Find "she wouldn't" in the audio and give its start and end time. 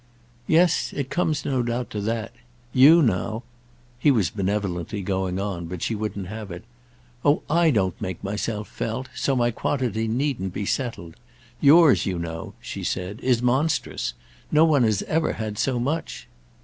5.83-6.25